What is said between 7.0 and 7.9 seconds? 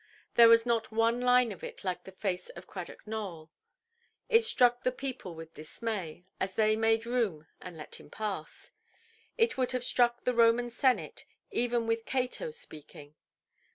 room and